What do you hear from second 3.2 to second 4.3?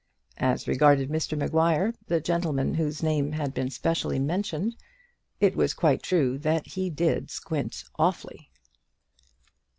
had been specially